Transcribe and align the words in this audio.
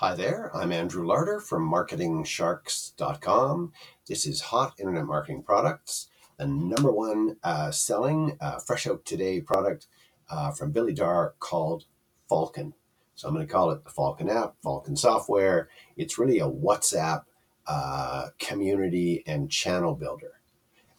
Hi 0.00 0.14
there, 0.14 0.54
I'm 0.54 0.72
Andrew 0.72 1.06
Larder 1.06 1.40
from 1.40 1.70
MarketingSharks.com. 1.70 3.72
This 4.06 4.26
is 4.26 4.42
Hot 4.42 4.74
Internet 4.78 5.06
Marketing 5.06 5.42
Products, 5.42 6.08
the 6.36 6.46
number 6.46 6.92
one 6.92 7.38
uh, 7.42 7.70
selling 7.70 8.36
uh, 8.38 8.58
fresh 8.58 8.86
out 8.86 9.06
today 9.06 9.40
product 9.40 9.86
uh, 10.28 10.50
from 10.50 10.72
Billy 10.72 10.92
Darr 10.92 11.32
called 11.38 11.86
Falcon. 12.28 12.74
So 13.14 13.26
I'm 13.26 13.32
going 13.32 13.46
to 13.46 13.50
call 13.50 13.70
it 13.70 13.84
the 13.84 13.90
Falcon 13.90 14.28
app, 14.28 14.56
Falcon 14.62 14.96
software. 14.96 15.70
It's 15.96 16.18
really 16.18 16.40
a 16.40 16.46
WhatsApp 16.46 17.22
uh, 17.66 18.26
community 18.38 19.24
and 19.26 19.50
channel 19.50 19.94
builder. 19.94 20.42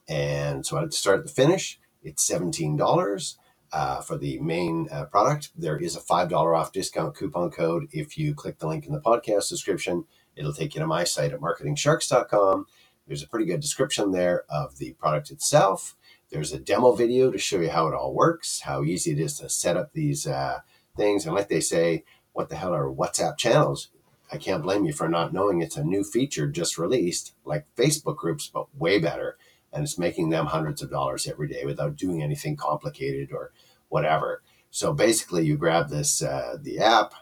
And 0.10 0.66
so 0.66 0.80
I'd 0.80 0.92
start 0.92 1.20
at 1.20 1.26
the 1.28 1.32
finish. 1.32 1.80
It's 2.02 2.28
$17 2.28 3.36
uh, 3.72 4.02
for 4.02 4.18
the 4.18 4.40
main 4.40 4.88
uh, 4.92 5.06
product. 5.06 5.50
There 5.56 5.78
is 5.78 5.96
a 5.96 6.00
$5 6.00 6.58
off 6.58 6.72
discount 6.72 7.16
coupon 7.16 7.52
code. 7.52 7.88
If 7.92 8.18
you 8.18 8.34
click 8.34 8.60
the 8.60 8.68
link 8.68 8.86
in 8.86 8.94
the 8.94 9.02
podcast 9.02 9.50
description, 9.50 10.06
it'll 10.36 10.54
take 10.54 10.76
you 10.76 10.82
to 10.82 10.88
my 10.88 11.04
site 11.04 11.34
at 11.34 11.40
marketingsharks.com. 11.40 12.68
There's 13.08 13.24
a 13.24 13.28
pretty 13.28 13.46
good 13.46 13.60
description 13.60 14.12
there 14.12 14.44
of 14.50 14.78
the 14.78 14.94
product 14.94 15.32
itself. 15.32 15.96
There's 16.30 16.52
a 16.52 16.60
demo 16.60 16.92
video 16.92 17.32
to 17.32 17.38
show 17.38 17.60
you 17.60 17.70
how 17.70 17.88
it 17.88 17.94
all 17.94 18.14
works, 18.14 18.62
how 18.62 18.84
easy 18.84 19.12
it 19.12 19.20
is 19.20 19.38
to 19.40 19.50
set 19.50 19.78
up 19.78 19.94
these 19.94 20.28
uh, 20.28 20.60
things. 20.98 21.26
And 21.26 21.34
like 21.34 21.48
they 21.48 21.62
say, 21.62 22.04
what 22.34 22.50
the 22.50 22.58
hell 22.58 22.74
are 22.74 22.92
WhatsApp 22.92 23.38
channels? 23.38 23.90
I 24.30 24.38
can't 24.38 24.64
blame 24.64 24.84
you 24.84 24.92
for 24.92 25.08
not 25.08 25.32
knowing 25.32 25.62
it's 25.62 25.78
a 25.78 25.84
new 25.86 26.04
feature 26.04 26.48
just 26.48 26.78
released, 26.78 27.34
like 27.46 27.66
Facebook 27.78 28.18
groups, 28.18 28.52
but 28.54 28.68
way 28.76 29.00
better 29.00 29.38
and 29.78 29.84
it's 29.84 30.00
making 30.00 30.30
them 30.30 30.48
hundreds 30.48 30.82
of 30.82 30.90
dollars 30.90 31.28
every 31.28 31.48
day 31.48 31.64
without 31.64 31.96
doing 31.96 32.24
anything 32.24 32.56
complicated 32.56 33.32
or 33.32 33.52
whatever. 33.90 34.42
So 34.72 34.92
basically, 34.92 35.46
you 35.46 35.56
grab 35.56 35.90
this 35.90 36.24
uh, 36.24 36.58
the 36.60 36.80
app, 36.80 37.14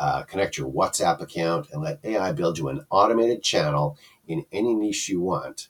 uh, 0.00 0.24
connect 0.24 0.58
your 0.58 0.68
WhatsApp 0.68 1.20
account, 1.20 1.68
and 1.72 1.80
let 1.80 2.00
AI 2.04 2.32
build 2.32 2.58
you 2.58 2.68
an 2.68 2.84
automated 2.90 3.44
channel 3.44 3.96
in 4.26 4.44
any 4.50 4.74
niche 4.74 5.08
you 5.08 5.20
want, 5.20 5.68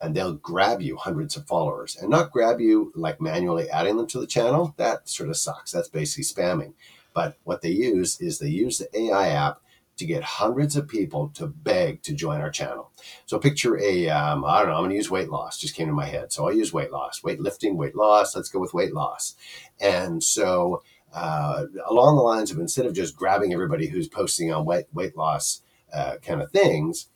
and 0.00 0.12
they'll 0.14 0.34
grab 0.34 0.82
you 0.82 0.96
hundreds 0.96 1.36
of 1.36 1.46
followers, 1.46 1.96
and 1.96 2.10
not 2.10 2.32
grab 2.32 2.60
you 2.60 2.92
like 2.96 3.20
manually 3.20 3.70
adding 3.70 3.96
them 3.96 4.08
to 4.08 4.18
the 4.18 4.26
channel. 4.26 4.74
That 4.76 5.08
sort 5.08 5.30
of 5.30 5.36
sucks. 5.36 5.70
That's 5.70 5.88
basically 5.88 6.24
spamming. 6.24 6.72
But 7.14 7.36
what 7.44 7.62
they 7.62 7.70
use 7.70 8.20
is 8.20 8.40
they 8.40 8.48
use 8.48 8.78
the 8.78 8.98
AI 8.98 9.28
app 9.28 9.60
to 10.00 10.06
get 10.06 10.22
hundreds 10.22 10.76
of 10.76 10.88
people 10.88 11.28
to 11.34 11.46
beg 11.46 12.02
to 12.02 12.14
join 12.14 12.40
our 12.40 12.50
channel. 12.50 12.90
So 13.26 13.38
picture 13.38 13.78
a, 13.78 14.08
um, 14.08 14.44
I 14.46 14.60
don't 14.60 14.68
know, 14.68 14.76
I'm 14.76 14.80
going 14.80 14.90
to 14.90 14.96
use 14.96 15.10
weight 15.10 15.28
loss, 15.28 15.58
just 15.58 15.74
came 15.74 15.86
to 15.88 15.92
my 15.92 16.06
head. 16.06 16.32
So 16.32 16.46
I'll 16.46 16.56
use 16.56 16.72
weight 16.72 16.90
loss, 16.90 17.22
weight 17.22 17.38
lifting, 17.38 17.76
weight 17.76 17.94
loss. 17.94 18.34
Let's 18.34 18.48
go 18.48 18.58
with 18.58 18.74
weight 18.74 18.94
loss. 18.94 19.36
And 19.78 20.24
so 20.24 20.82
uh, 21.12 21.66
along 21.86 22.16
the 22.16 22.22
lines 22.22 22.50
of 22.50 22.58
instead 22.58 22.86
of 22.86 22.94
just 22.94 23.14
grabbing 23.14 23.52
everybody 23.52 23.88
who's 23.88 24.08
posting 24.08 24.50
on 24.52 24.64
weight, 24.64 24.86
weight 24.92 25.16
loss 25.16 25.60
uh, 25.92 26.16
kind 26.22 26.40
of 26.40 26.50
things, 26.50 27.08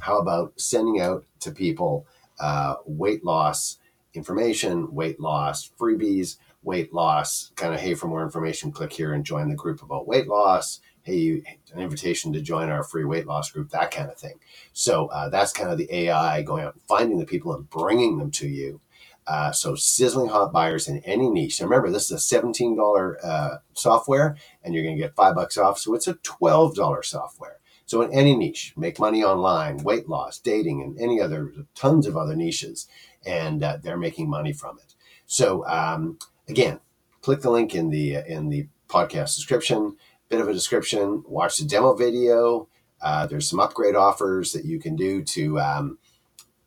how 0.00 0.18
about 0.18 0.60
sending 0.60 1.00
out 1.00 1.24
to 1.40 1.50
people 1.50 2.06
uh, 2.38 2.76
weight 2.86 3.24
loss 3.24 3.78
information, 4.14 4.94
weight 4.94 5.18
loss 5.18 5.70
freebies, 5.78 6.36
weight 6.62 6.94
loss 6.94 7.50
kind 7.56 7.74
of, 7.74 7.80
hey, 7.80 7.94
for 7.94 8.06
more 8.06 8.22
information, 8.22 8.70
click 8.70 8.92
here 8.92 9.12
and 9.12 9.24
join 9.24 9.48
the 9.48 9.56
group 9.56 9.82
about 9.82 10.06
weight 10.06 10.28
loss 10.28 10.80
hey, 11.08 11.42
an 11.72 11.80
invitation 11.80 12.32
to 12.32 12.40
join 12.40 12.68
our 12.68 12.84
free 12.84 13.04
weight 13.04 13.26
loss 13.26 13.50
group, 13.50 13.70
that 13.70 13.90
kind 13.90 14.10
of 14.10 14.18
thing. 14.18 14.38
So 14.72 15.06
uh, 15.06 15.28
that's 15.30 15.52
kind 15.52 15.70
of 15.70 15.78
the 15.78 15.92
AI 15.92 16.42
going 16.42 16.64
out 16.64 16.74
and 16.74 16.82
finding 16.82 17.18
the 17.18 17.26
people 17.26 17.54
and 17.54 17.68
bringing 17.68 18.18
them 18.18 18.30
to 18.32 18.46
you. 18.46 18.80
Uh, 19.26 19.52
so 19.52 19.74
sizzling 19.74 20.28
hot 20.28 20.52
buyers 20.52 20.88
in 20.88 20.98
any 21.00 21.28
niche. 21.28 21.60
And 21.60 21.68
remember, 21.68 21.90
this 21.90 22.10
is 22.10 22.32
a 22.32 22.36
$17 22.36 23.14
uh, 23.22 23.56
software 23.74 24.36
and 24.62 24.74
you're 24.74 24.84
going 24.84 24.96
to 24.96 25.02
get 25.02 25.16
five 25.16 25.34
bucks 25.34 25.58
off. 25.58 25.78
So 25.78 25.94
it's 25.94 26.08
a 26.08 26.14
$12 26.14 27.04
software. 27.04 27.58
So 27.84 28.02
in 28.02 28.12
any 28.12 28.36
niche, 28.36 28.74
make 28.76 28.98
money 28.98 29.22
online, 29.24 29.78
weight 29.78 30.08
loss, 30.08 30.38
dating, 30.38 30.82
and 30.82 30.98
any 30.98 31.20
other 31.20 31.52
tons 31.74 32.06
of 32.06 32.16
other 32.16 32.36
niches. 32.36 32.86
And 33.24 33.62
uh, 33.62 33.78
they're 33.82 33.98
making 33.98 34.28
money 34.28 34.52
from 34.52 34.78
it. 34.78 34.94
So 35.26 35.66
um, 35.66 36.18
again, 36.48 36.80
click 37.22 37.40
the 37.40 37.50
link 37.50 37.74
in 37.74 37.90
the 37.90 38.16
in 38.26 38.48
the 38.48 38.68
podcast 38.88 39.36
description 39.36 39.96
bit 40.28 40.40
of 40.40 40.48
a 40.48 40.52
description. 40.52 41.22
Watch 41.26 41.58
the 41.58 41.64
demo 41.64 41.94
video. 41.94 42.68
Uh, 43.00 43.26
there's 43.26 43.48
some 43.48 43.60
upgrade 43.60 43.94
offers 43.94 44.52
that 44.52 44.64
you 44.64 44.78
can 44.78 44.96
do 44.96 45.22
to 45.22 45.58
um, 45.60 45.98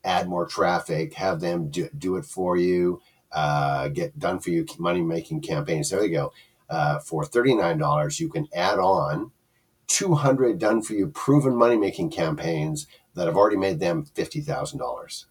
add 0.04 0.28
more 0.28 0.46
traffic, 0.46 1.14
have 1.16 1.42
them 1.42 1.70
do, 1.70 1.90
do 1.98 2.16
it 2.16 2.26
for 2.26 2.58
you, 2.58 3.02
uh, 3.32 3.90
get 3.90 4.18
done 4.18 4.40
for 4.40 4.50
you 4.50 4.66
money 4.80 5.02
making 5.02 5.42
campaigns. 5.42 5.90
There 5.90 6.04
you 6.04 6.12
go. 6.12 6.34
Uh, 6.70 7.00
for 7.00 7.24
$39, 7.24 8.20
you 8.20 8.30
can 8.30 8.48
add 8.54 8.80
on 8.80 9.32
200 9.88 10.58
done 10.58 10.82
for 10.82 10.94
you 10.94 11.08
proven 11.08 11.56
money 11.56 11.76
making 11.76 12.10
campaigns 12.10 12.88
that 13.14 13.26
have 13.26 13.36
already 13.36 13.58
made 13.58 13.80
them 13.80 14.06
$50,000. 14.06 15.26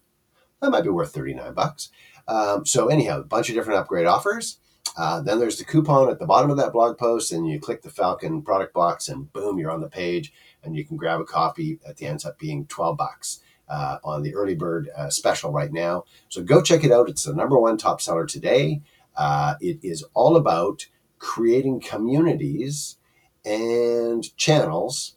That 0.61 0.69
might 0.69 0.83
be 0.83 0.89
worth 0.89 1.13
39 1.13 1.53
bucks. 1.53 1.89
Um, 2.27 2.65
so 2.67 2.87
anyhow, 2.87 3.21
a 3.21 3.23
bunch 3.23 3.49
of 3.49 3.55
different 3.55 3.79
upgrade 3.79 4.05
offers. 4.05 4.59
Uh, 4.97 5.21
then 5.21 5.39
there's 5.39 5.57
the 5.57 5.65
coupon 5.65 6.09
at 6.09 6.19
the 6.19 6.25
bottom 6.25 6.51
of 6.51 6.57
that 6.57 6.73
blog 6.73 6.97
post, 6.97 7.31
and 7.31 7.47
you 7.47 7.59
click 7.59 7.81
the 7.81 7.89
Falcon 7.89 8.41
product 8.41 8.73
box, 8.73 9.07
and 9.07 9.31
boom, 9.33 9.57
you're 9.57 9.71
on 9.71 9.81
the 9.81 9.89
page, 9.89 10.33
and 10.63 10.75
you 10.75 10.85
can 10.85 10.97
grab 10.97 11.19
a 11.19 11.25
copy. 11.25 11.79
At 11.87 11.97
the 11.97 12.07
ends 12.07 12.25
up 12.25 12.37
being 12.37 12.65
12 12.67 12.97
bucks 12.97 13.39
uh, 13.69 13.97
on 14.03 14.21
the 14.21 14.35
early 14.35 14.55
bird 14.55 14.89
uh, 14.95 15.09
special 15.09 15.51
right 15.51 15.71
now. 15.71 16.03
So 16.29 16.43
go 16.43 16.61
check 16.61 16.83
it 16.83 16.91
out. 16.91 17.09
It's 17.09 17.23
the 17.23 17.33
number 17.33 17.57
one 17.57 17.77
top 17.77 18.01
seller 18.01 18.25
today. 18.25 18.81
Uh, 19.15 19.55
it 19.61 19.79
is 19.81 20.03
all 20.13 20.35
about 20.35 20.87
creating 21.19 21.79
communities 21.81 22.97
and 23.45 24.35
channels 24.37 25.15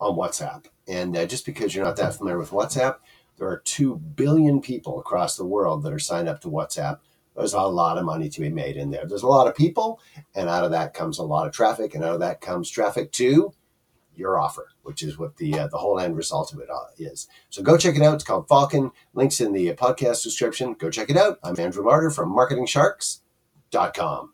on 0.00 0.16
WhatsApp. 0.16 0.66
And 0.86 1.16
uh, 1.16 1.26
just 1.26 1.46
because 1.46 1.74
you're 1.74 1.84
not 1.84 1.96
that 1.96 2.14
familiar 2.14 2.38
with 2.38 2.50
WhatsApp, 2.50 2.96
there 3.38 3.48
are 3.48 3.62
2 3.64 3.96
billion 3.96 4.60
people 4.60 4.98
across 4.98 5.36
the 5.36 5.46
world 5.46 5.82
that 5.82 5.92
are 5.92 5.98
signed 5.98 6.28
up 6.28 6.40
to 6.42 6.48
WhatsApp 6.48 6.98
there's 7.36 7.54
a 7.54 7.62
lot 7.62 7.98
of 7.98 8.04
money 8.04 8.28
to 8.28 8.40
be 8.40 8.50
made 8.50 8.76
in 8.76 8.90
there. 8.90 9.06
There's 9.06 9.22
a 9.22 9.28
lot 9.28 9.46
of 9.46 9.54
people, 9.54 10.00
and 10.34 10.48
out 10.48 10.64
of 10.64 10.70
that 10.72 10.94
comes 10.94 11.18
a 11.18 11.24
lot 11.24 11.46
of 11.46 11.52
traffic, 11.52 11.94
and 11.94 12.04
out 12.04 12.14
of 12.14 12.20
that 12.20 12.40
comes 12.40 12.70
traffic 12.70 13.12
to 13.12 13.52
your 14.16 14.38
offer, 14.38 14.68
which 14.82 15.02
is 15.02 15.18
what 15.18 15.36
the 15.36 15.58
uh, 15.58 15.68
the 15.68 15.78
whole 15.78 15.98
end 15.98 16.16
result 16.16 16.52
of 16.52 16.60
it 16.60 16.70
uh, 16.70 16.86
is. 16.98 17.28
So 17.50 17.62
go 17.62 17.76
check 17.76 17.96
it 17.96 18.02
out. 18.02 18.14
It's 18.14 18.24
called 18.24 18.48
Falcon. 18.48 18.92
Links 19.12 19.40
in 19.40 19.52
the 19.52 19.74
podcast 19.74 20.22
description. 20.22 20.74
Go 20.74 20.90
check 20.90 21.10
it 21.10 21.16
out. 21.16 21.38
I'm 21.42 21.58
Andrew 21.58 21.84
Larder 21.84 22.10
from 22.10 22.34
MarketingSharks.com. 22.34 24.33